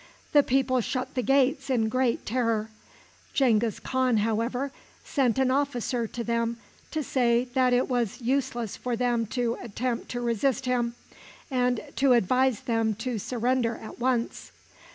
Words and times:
The 0.31 0.41
people 0.41 0.81
shut 0.81 1.13
the 1.13 1.21
gates 1.21 1.69
in 1.69 1.87
great 1.87 2.25
terror. 2.25 2.71
Genghis 3.33 3.79
Khan, 3.79 4.17
however, 4.17 4.71
sent 5.03 5.37
an 5.37 5.51
officer 5.51 6.07
to 6.07 6.23
them 6.23 6.57
to 6.89 7.03
say 7.03 7.43
that 7.53 7.71
it 7.71 7.87
was 7.87 8.19
useless 8.19 8.75
for 8.75 8.95
them 8.95 9.27
to 9.27 9.59
attempt 9.61 10.09
to 10.09 10.21
resist 10.21 10.65
him, 10.65 10.95
and 11.51 11.81
to 11.97 12.13
advise 12.13 12.61
them 12.61 12.95
to 12.95 13.19
surrender 13.19 13.77
at 13.79 13.99
once. 13.99 14.51